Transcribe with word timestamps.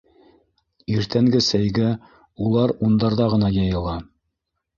...Иртәнге 0.93 1.41
сәйгә 1.47 1.91
улар 2.47 2.75
ундарҙа 2.89 3.29
ғына 3.37 3.53
йыйыла. 3.59 3.95